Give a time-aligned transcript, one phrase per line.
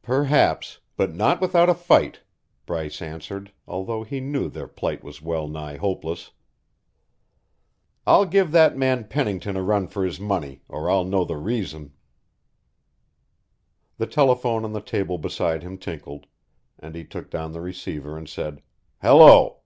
[0.00, 2.20] "Perhaps but not without a fight,"
[2.64, 6.30] Bryce answered, although he knew their plight was well nigh hopeless.
[8.06, 11.92] "I'll give that man Pennington a run for his money, or I'll know the reason."
[13.98, 16.24] The telephone on the table beside him tinkled,
[16.78, 18.62] and he took down the receiver and said
[19.02, 19.58] "Hello!"